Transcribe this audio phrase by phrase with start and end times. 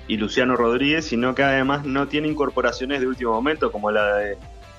[0.09, 4.39] y Luciano Rodríguez, sino que además no tiene incorporaciones de último momento como la de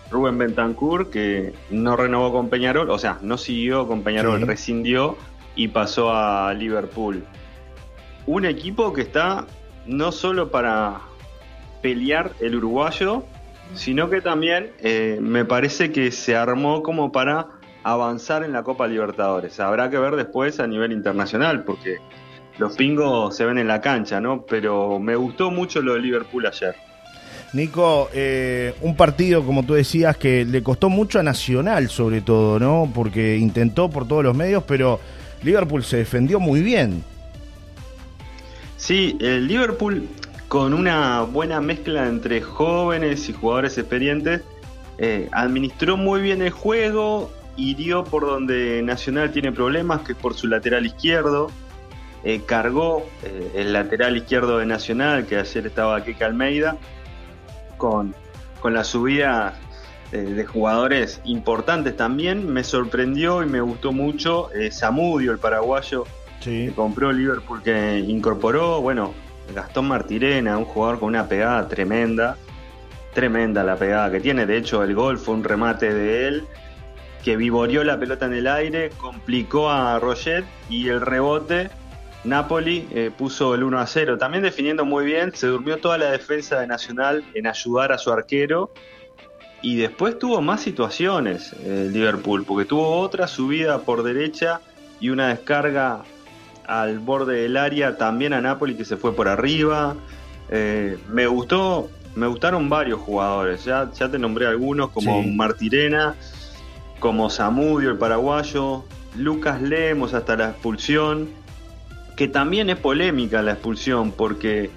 [0.09, 5.17] Rubén Bentancur, que no renovó con Peñarol, o sea, no siguió con Peñarol, rescindió
[5.57, 7.25] y pasó a Liverpool.
[8.25, 9.45] Un equipo que está
[9.85, 11.01] no solo para
[11.81, 13.23] pelear el uruguayo,
[13.73, 17.47] sino que también eh, me parece que se armó como para
[17.83, 19.59] avanzar en la Copa Libertadores.
[19.59, 21.97] Habrá que ver después a nivel internacional, porque
[22.57, 24.43] los pingos se ven en la cancha, ¿no?
[24.43, 26.75] Pero me gustó mucho lo de Liverpool ayer.
[27.53, 32.59] Nico, eh, un partido, como tú decías, que le costó mucho a Nacional, sobre todo,
[32.59, 32.91] ¿no?
[32.93, 34.99] Porque intentó por todos los medios, pero
[35.43, 37.03] Liverpool se defendió muy bien.
[38.77, 40.07] Sí, el Liverpool
[40.47, 44.41] con una buena mezcla entre jóvenes y jugadores experientes,
[44.97, 50.33] eh, administró muy bien el juego, hirió por donde Nacional tiene problemas, que es por
[50.35, 51.51] su lateral izquierdo.
[52.23, 56.77] Eh, cargó eh, el lateral izquierdo de Nacional, que ayer estaba Keke Almeida,
[57.77, 58.15] con,
[58.59, 59.59] con la subida
[60.11, 62.51] eh, de jugadores importantes también.
[62.51, 66.05] Me sorprendió y me gustó mucho Samudio, el paraguayo,
[66.41, 69.13] que compró Liverpool, que incorporó, bueno,
[69.53, 72.37] Gastón Martirena, un jugador con una pegada tremenda.
[73.13, 74.45] Tremenda la pegada que tiene.
[74.45, 76.47] De hecho, el gol fue un remate de él
[77.23, 81.69] que vivoreó la pelota en el aire, complicó a Roget y el rebote
[82.23, 86.11] Napoli eh, puso el 1 a 0, también definiendo muy bien, se durmió toda la
[86.11, 88.71] defensa de Nacional en ayudar a su arquero
[89.61, 94.61] y después tuvo más situaciones eh, Liverpool, porque tuvo otra subida por derecha
[94.99, 96.03] y una descarga
[96.65, 99.95] al borde del área también a Napoli que se fue por arriba.
[100.49, 106.15] Eh, me gustó, me gustaron varios jugadores, ya, ya te nombré algunos como Martirena,
[106.99, 108.83] como Samudio el paraguayo,
[109.15, 111.29] Lucas Lemos hasta la expulsión
[112.17, 114.71] que también es polémica la expulsión, porque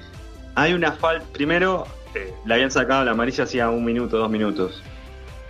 [0.54, 1.24] hay una falta.
[1.32, 4.82] Primero, eh, la habían sacado la amarilla hacía un minuto, dos minutos.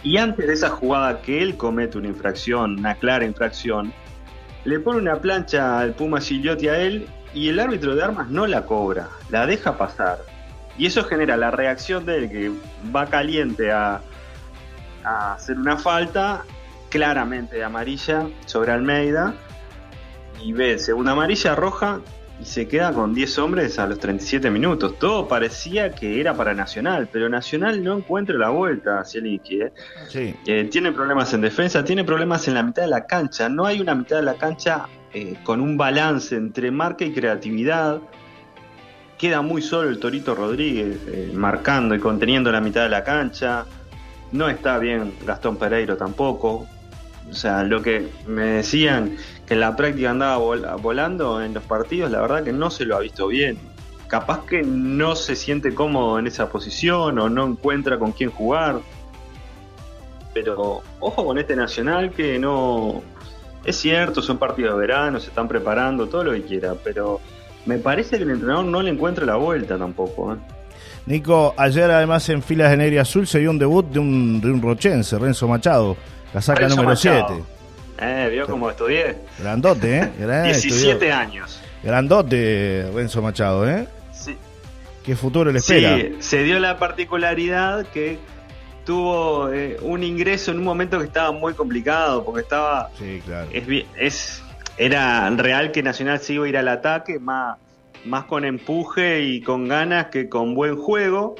[0.02, 3.92] Y antes de esa jugada que él comete una infracción, una clara infracción,
[4.64, 8.46] le pone una plancha al Puma Gigliotti a él y el árbitro de armas no
[8.46, 10.18] la cobra, la deja pasar.
[10.78, 12.52] Y eso genera la reacción de él que
[12.94, 14.00] va caliente a,
[15.04, 16.44] a hacer una falta
[16.88, 19.34] claramente de amarilla sobre Almeida
[20.42, 22.00] y ve segunda amarilla roja
[22.40, 24.98] y se queda con 10 hombres a los 37 minutos.
[24.98, 29.72] Todo parecía que era para Nacional, pero Nacional no encuentra la vuelta hacia el ¿eh?
[30.46, 30.68] ¿eh?
[30.70, 33.48] tiene problemas en defensa, tiene problemas en la mitad de la cancha.
[33.48, 38.00] No hay una mitad de la cancha eh, con un balance entre marca y creatividad.
[39.18, 43.66] Queda muy solo el Torito Rodríguez eh, marcando y conteniendo la mitad de la cancha.
[44.32, 46.66] No está bien Gastón Pereiro tampoco.
[47.30, 50.36] O sea, lo que me decían que la práctica andaba
[50.76, 53.58] volando en los partidos, la verdad que no se lo ha visto bien.
[54.08, 58.80] Capaz que no se siente cómodo en esa posición o no encuentra con quién jugar.
[60.34, 63.02] Pero ojo con este Nacional que no...
[63.64, 67.20] Es cierto, son partidos de verano, se están preparando, todo lo que quiera, pero
[67.66, 70.32] me parece que el entrenador no le encuentra la vuelta tampoco.
[70.32, 70.36] ¿eh?
[71.06, 74.50] Nico, ayer además en filas de Negri Azul se dio un debut de un, de
[74.50, 75.96] un rochense, Renzo Machado.
[76.32, 77.24] La saca número 7.
[77.98, 79.16] Eh, vio cómo estudié.
[79.38, 80.10] Grandote, ¿eh?
[80.44, 81.60] 17 años.
[81.82, 83.86] Grandote, Renzo Machado, ¿eh?
[84.12, 84.36] Sí.
[85.04, 85.96] ¿Qué futuro le espera?
[85.96, 88.18] Sí, se dio la particularidad que
[88.84, 92.90] tuvo eh, un ingreso en un momento que estaba muy complicado, porque estaba...
[92.98, 93.48] Sí, claro.
[93.52, 94.42] Es, es,
[94.76, 97.58] era real que Nacional se iba a ir al ataque, más,
[98.04, 101.36] más con empuje y con ganas que con buen juego.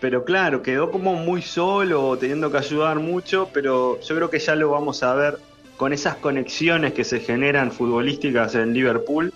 [0.00, 4.54] Pero claro, quedó como muy solo, teniendo que ayudar mucho, pero yo creo que ya
[4.54, 5.38] lo vamos a ver
[5.76, 9.32] con esas conexiones que se generan futbolísticas en Liverpool,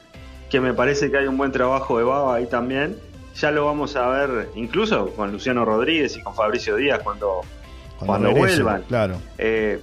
[0.50, 2.96] que me parece que hay un buen trabajo de Baba ahí también.
[3.34, 7.40] Ya lo vamos a ver incluso con Luciano Rodríguez y con Fabricio Díaz cuando,
[7.98, 8.82] cuando, vuelvan.
[8.88, 9.20] Claro.
[9.38, 9.80] Eh,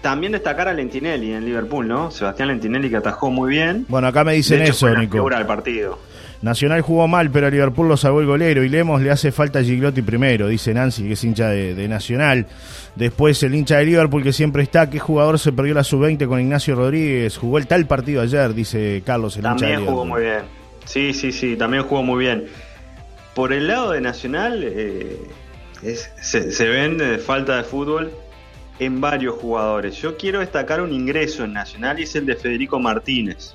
[0.00, 2.10] también destacar a Lentinelli en Liverpool, ¿no?
[2.10, 3.84] Sebastián Lentinelli que atajó muy bien.
[3.88, 5.28] Bueno, acá me dicen eso, Nico.
[5.30, 5.98] el partido.
[6.40, 8.62] Nacional jugó mal, pero a Liverpool lo salvó el golero.
[8.62, 12.46] Y Lemos le hace falta a Giglotti primero, dice Nancy, que es hincha de, Nacional.
[12.94, 14.88] Después el hincha de Liverpool, que siempre está.
[14.88, 17.36] ¿Qué jugador se perdió la sub-20 con Ignacio Rodríguez?
[17.36, 20.42] Jugó el tal partido ayer, dice Carlos, el también hincha jugó muy bien.
[20.84, 22.46] Sí, sí, sí, también jugó muy bien.
[23.34, 25.16] Por el lado de Nacional, eh,
[25.82, 28.12] se, se vende falta de fútbol
[28.78, 29.96] en varios jugadores.
[29.96, 33.54] Yo quiero destacar un ingreso en Nacional y es el de Federico Martínez.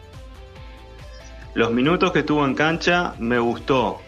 [1.54, 4.00] Los minutos que estuvo en cancha me gustó.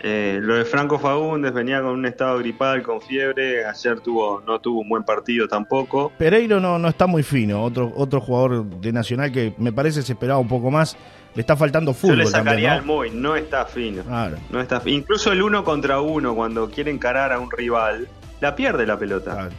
[0.00, 3.66] Eh, lo de Franco Fagundes venía con un estado gripal, con fiebre.
[3.66, 6.12] Ayer tuvo, no tuvo un buen partido tampoco.
[6.16, 7.62] Pereiro no, no está muy fino.
[7.62, 10.96] Otro, otro jugador de Nacional que me parece se esperaba un poco más.
[11.34, 12.16] Le está faltando fútbol.
[12.16, 14.02] Yo le sacaría al Moy, no está fino.
[14.50, 18.08] No está, incluso el uno contra uno, cuando quiere encarar a un rival,
[18.40, 19.50] la pierde la pelota.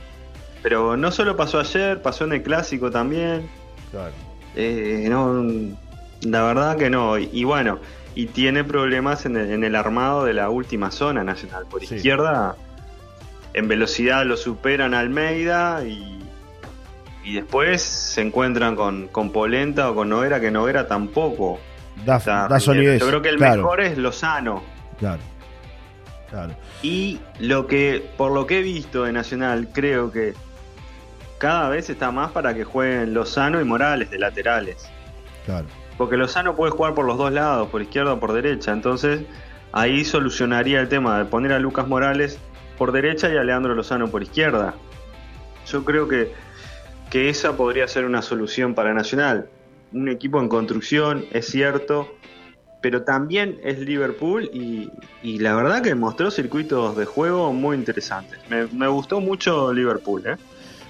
[0.62, 3.50] Pero no solo pasó ayer, pasó en el clásico también.
[3.92, 4.14] Claro.
[4.56, 5.44] Eh, no,
[6.22, 7.18] la verdad que no.
[7.18, 7.80] Y, bueno,
[8.16, 11.66] y tiene problemas en el, armado de la última zona nacional.
[11.70, 12.56] Por izquierda,
[13.54, 16.20] en velocidad lo superan Almeida y,
[17.24, 21.60] y después se encuentran con, con Polenta o con Noguera, que Noguera tampoco.
[22.06, 23.00] Da, da solidez.
[23.00, 24.64] Yo creo que el mejor es Lozano.
[24.98, 25.22] Claro.
[26.30, 26.54] Claro.
[26.84, 30.34] Y lo que, por lo que he visto de Nacional, creo que
[31.40, 34.88] cada vez está más para que jueguen Lozano y Morales de laterales.
[35.46, 35.66] Claro.
[35.98, 38.72] Porque Lozano puede jugar por los dos lados, por izquierda o por derecha.
[38.72, 39.22] Entonces
[39.72, 42.38] ahí solucionaría el tema de poner a Lucas Morales
[42.78, 44.76] por derecha y a Leandro Lozano por izquierda.
[45.66, 46.32] Yo creo que,
[47.10, 49.50] que esa podría ser una solución para Nacional.
[49.94, 52.16] Un equipo en construcción, es cierto,
[52.82, 58.40] pero también es Liverpool y, la verdad que mostró circuitos de juego muy interesantes.
[58.50, 60.24] Me, me gustó mucho Liverpool.
[60.28, 60.36] ¿eh?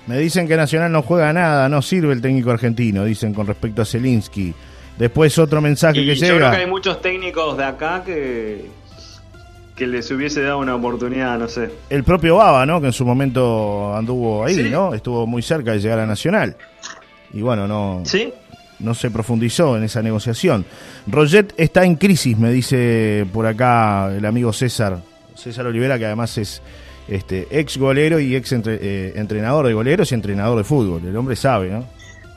[0.08, 3.82] Me dicen que Nacional no juega nada, no sirve el técnico argentino, dicen con respecto
[3.82, 4.54] a Zelinsky.
[4.98, 6.28] Después otro mensaje que llega.
[6.28, 8.66] Yo creo que hay muchos técnicos de acá que,
[9.76, 11.72] que les hubiese dado una oportunidad, no sé.
[11.90, 12.82] El propio Baba, ¿no?
[12.82, 14.94] Que en su momento anduvo ahí, ¿no?
[14.94, 16.58] Estuvo muy cerca de llegar a Nacional.
[17.32, 18.02] Y bueno, no.
[18.06, 18.34] Sí.
[18.80, 20.66] No se profundizó en esa negociación.
[21.08, 25.00] Roget está en crisis, me dice por acá el amigo César.
[25.36, 26.62] César Olivera, que además es
[27.10, 31.02] este, ex golero y ex eh, entrenador de goleros y entrenador de fútbol.
[31.06, 31.86] El hombre sabe, ¿no?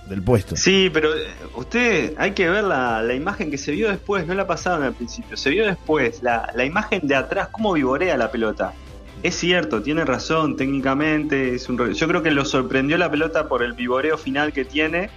[0.09, 0.57] Del puesto.
[0.57, 4.47] Sí, pero eh, usted hay que ver la, imagen que se vio después, no la
[4.47, 8.73] pasaron al principio, se vio después, la, imagen de atrás, cómo vivorea la pelota.
[9.23, 11.55] Es cierto, tiene razón técnicamente.
[11.55, 15.11] Es un, yo creo que lo sorprendió la pelota por el vivoreo final que tiene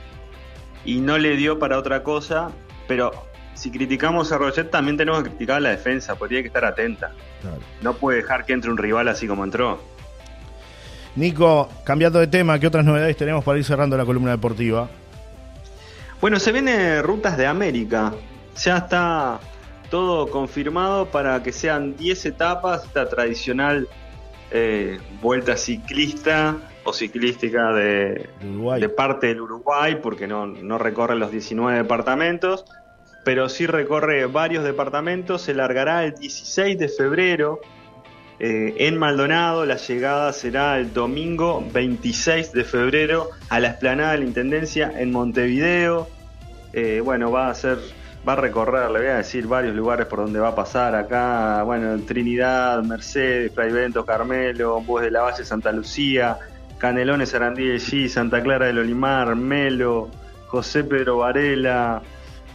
[0.84, 2.52] y no le dio para otra cosa.
[2.88, 3.12] Pero
[3.56, 6.66] si criticamos a Roger, también tenemos que criticar a la defensa, porque tiene que estar
[6.66, 7.12] atenta.
[7.82, 9.80] No puede dejar que entre un rival así como entró.
[11.16, 14.90] Nico, cambiando de tema, ¿qué otras novedades tenemos para ir cerrando la columna deportiva?
[16.20, 18.14] Bueno, se viene Rutas de América.
[18.62, 19.40] Ya está
[19.90, 23.88] todo confirmado para que sean 10 etapas, esta tradicional
[24.52, 28.30] eh, vuelta ciclista o ciclística de,
[28.80, 32.66] de, parte del Uruguay, porque no, no recorre los 19 departamentos
[33.26, 35.42] pero sí recorre varios departamentos.
[35.42, 37.60] Se largará el 16 de febrero
[38.40, 39.66] eh, en Maldonado.
[39.66, 45.12] La llegada será el domingo 26 de febrero a la explanada de la Intendencia en
[45.12, 46.08] Montevideo.
[46.72, 47.80] Eh, bueno, va a ser,
[48.28, 51.64] va a recorrer, le voy a decir varios lugares por donde va a pasar acá.
[51.64, 56.38] Bueno, Trinidad, Mercedes, Bento, Carmelo, Bos de la Valle, Santa Lucía,
[56.78, 60.12] Canelones, Sarandí de Santa Clara del Olimar, Melo,
[60.46, 62.04] José Pedro Varela.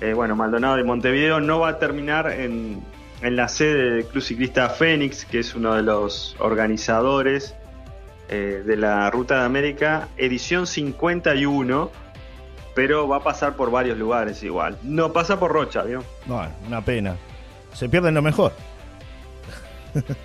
[0.00, 2.82] Eh, bueno, Maldonado de Montevideo no va a terminar en,
[3.22, 7.54] la sede del Club Ciclista Fénix, que es uno de los organizadores
[8.30, 11.90] eh, de la Ruta de América, edición 51,
[12.74, 14.78] pero va a pasar por varios lugares igual.
[14.82, 16.02] No pasa por Rocha, ¿vio?
[16.24, 17.16] Bueno, una pena.
[17.74, 18.52] Se pierden lo mejor.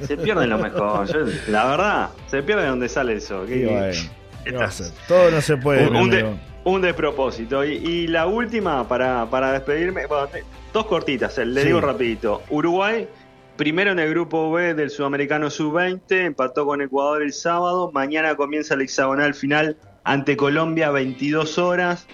[0.01, 1.07] Se pierden lo mejor.
[1.49, 3.45] la verdad, se pierde donde sale eso.
[5.07, 5.87] Todo no se puede.
[5.89, 6.39] Un
[6.81, 7.63] despropósito.
[7.63, 10.01] Y, la última, para, para despedirme,
[10.73, 12.41] dos cortitas, eh, le digo rapidito.
[12.49, 13.07] Uruguay,
[13.55, 17.91] primero en el grupo B del Sudamericano Sub-20, empató con Ecuador el sábado.
[17.93, 22.07] Mañana comienza el hexagonal final ante Colombia, 22 horas.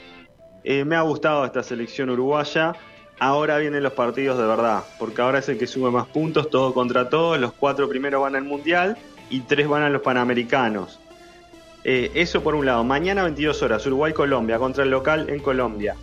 [0.64, 2.74] Eh, me ha gustado esta selección uruguaya.
[3.20, 6.74] ahora vienen los partidos de verdad, porque ahora es el que sube más puntos, todo
[6.74, 8.98] contra todos, los cuatro primeros van al Mundial
[9.30, 11.01] y tres van a los Panamericanos.
[11.84, 15.96] Eh, eso por un lado, mañana 22 horas, Uruguay-Colombia, contra el local en Colombia.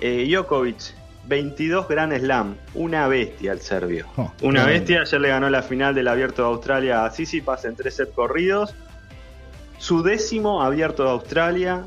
[0.00, 0.94] Eh, Djokovic,
[1.26, 4.06] 22 Grand Slam, una bestia el serbio.
[4.16, 7.76] Oh, una bestia, ayer le ganó la final del Abierto de Australia a Tsitsipas en
[7.76, 8.74] tres sets corridos.
[9.78, 11.84] Su décimo Abierto de Australia,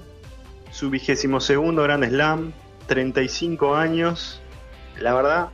[0.72, 2.54] su vigésimo segundo Grand Slam,
[2.88, 4.42] 35 años.
[5.00, 5.50] La verdad,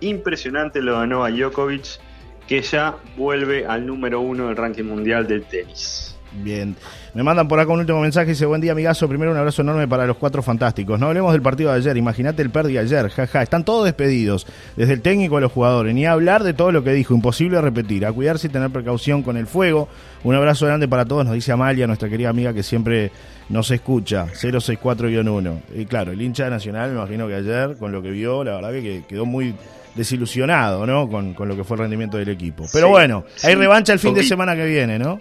[0.00, 2.00] impresionante lo de Novak Djokovic,
[2.46, 6.16] que ya vuelve al número uno del ranking mundial del tenis.
[6.32, 6.76] Bien.
[7.14, 8.30] Me mandan por acá un último mensaje.
[8.30, 9.08] Dice, buen día, amigazo.
[9.08, 10.98] Primero un abrazo enorme para los cuatro fantásticos.
[11.00, 11.96] No hablemos del partido de ayer.
[11.96, 13.08] Imagínate el perdi ayer.
[13.08, 13.42] Jaja.
[13.42, 14.46] Están todos despedidos.
[14.76, 15.94] Desde el técnico a los jugadores.
[15.94, 17.14] Ni hablar de todo lo que dijo.
[17.14, 18.06] Imposible repetir.
[18.06, 19.88] A cuidarse y tener precaución con el fuego.
[20.22, 21.24] Un abrazo grande para todos.
[21.24, 23.10] Nos dice Amalia, nuestra querida amiga que siempre
[23.48, 24.26] nos escucha.
[24.28, 25.60] 064-1.
[25.74, 28.70] Y claro, el hincha nacional, me imagino que ayer, con lo que vio, la verdad
[28.70, 29.54] que quedó muy
[29.94, 31.08] desilusionado, ¿no?
[31.08, 32.66] Con, con lo que fue el rendimiento del equipo.
[32.72, 35.18] Pero Sí, bueno, hay sí, revancha el fin de semana que viene, ¿no?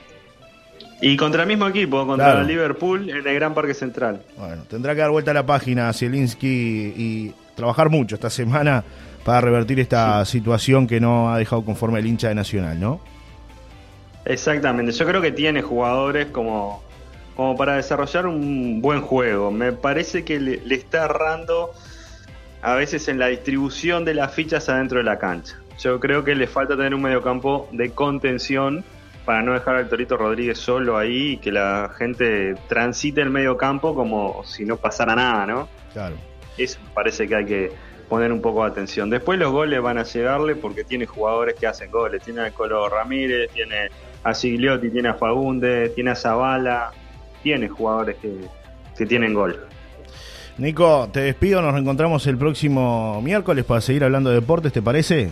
[1.01, 2.41] Y contra el mismo equipo, contra Claro.
[2.41, 4.21] el Liverpool en el Gran Parque Central.
[4.37, 6.47] Bueno, tendrá que dar vuelta a la página Zielinski
[6.97, 8.83] y trabajar mucho esta semana
[9.23, 12.99] para revertir esta situación que no ha dejado conforme el hincha de Nacional, ¿no?
[14.25, 16.83] Exactamente, yo creo que tiene jugadores como,
[17.35, 19.51] como para desarrollar un buen juego.
[19.51, 21.71] Me parece que le, le está errando
[22.61, 25.55] a veces en la distribución de las fichas adentro de la cancha.
[25.79, 28.83] Yo creo que le falta tener un mediocampo de contención
[29.29, 33.93] para no dejar al Torito Rodríguez solo ahí y que la gente transite el mediocampo
[33.93, 35.69] como si no pasara nada, ¿no?
[35.93, 36.15] Claro.
[36.57, 37.71] Eso me parece que hay que
[38.09, 39.07] poner un poco de atención.
[39.11, 42.23] Después los goles van a llegarle porque tiene jugadores que hacen goles.
[42.23, 43.91] Tiene a Colo Ramírez, tiene
[44.23, 46.91] a Sigliotti, tiene a Fagundes, tiene a Zavala.
[47.43, 48.33] Tiene jugadores que,
[48.97, 49.63] que tienen gol.
[50.57, 55.29] Nico, te despido, nos reencontramos el próximo miércoles para seguir hablando de deportes, ¿te parece?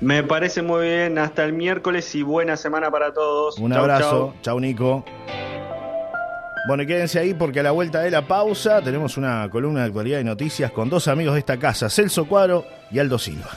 [0.00, 1.18] Me parece muy bien.
[1.18, 3.58] Hasta el miércoles y buena semana para todos.
[3.58, 4.34] Un Chau, abrazo, chau.
[4.42, 5.04] chau Nico.
[6.68, 9.86] Bueno, y quédense ahí porque a la vuelta de la pausa tenemos una columna de
[9.86, 13.50] actualidad y noticias con dos amigos de esta casa, Celso Cuadro y Aldo Silva.